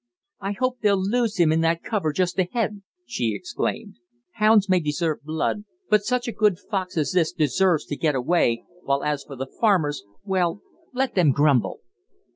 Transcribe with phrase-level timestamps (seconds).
[0.39, 3.99] "I hope they'll lose him in that cover just ahead," she exclaimed.
[4.31, 8.63] "Hounds may deserve blood, but such a good fox as this deserves to get away,
[8.81, 10.59] while as for the farmers well,
[10.91, 11.81] let them grumble!"